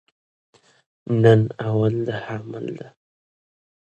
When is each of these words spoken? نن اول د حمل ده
نن 1.21 1.41
اول 1.67 1.93
د 2.07 2.09
حمل 2.25 2.65
ده 2.79 2.87